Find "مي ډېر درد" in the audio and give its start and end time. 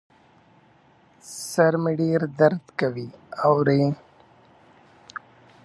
1.83-2.63